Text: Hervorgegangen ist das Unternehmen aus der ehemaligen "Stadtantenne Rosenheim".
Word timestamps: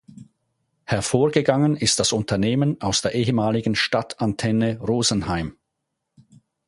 Hervorgegangen 0.85 1.77
ist 1.77 1.99
das 1.99 2.11
Unternehmen 2.11 2.81
aus 2.81 3.03
der 3.03 3.13
ehemaligen 3.13 3.75
"Stadtantenne 3.75 4.79
Rosenheim". 4.79 5.55